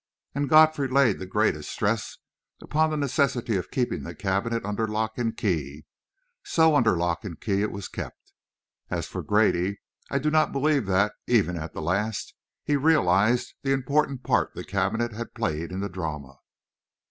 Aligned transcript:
And 0.33 0.49
Godfrey 0.49 0.87
laid 0.87 1.19
the 1.19 1.27
greatest 1.27 1.69
stress 1.69 2.17
upon 2.59 2.89
the 2.89 2.97
necessity 2.97 3.55
of 3.55 3.69
keeping 3.69 4.01
the 4.01 4.15
cabinet 4.15 4.65
under 4.65 4.87
lock 4.87 5.19
and 5.19 5.37
key; 5.37 5.85
so 6.43 6.75
under 6.75 6.97
lock 6.97 7.23
and 7.23 7.39
key 7.39 7.61
it 7.61 7.71
was 7.71 7.87
kept. 7.87 8.33
As 8.89 9.05
for 9.05 9.21
Grady, 9.21 9.79
I 10.09 10.17
do 10.17 10.31
not 10.31 10.51
believe 10.51 10.87
that, 10.87 11.13
even 11.27 11.55
at 11.55 11.73
the 11.73 11.83
last, 11.83 12.33
he 12.63 12.75
realised 12.75 13.53
the 13.61 13.73
important 13.73 14.23
part 14.23 14.55
the 14.55 14.63
cabinet 14.63 15.13
had 15.13 15.35
played 15.35 15.71
in 15.71 15.81
the 15.81 15.87
drama. 15.89 16.39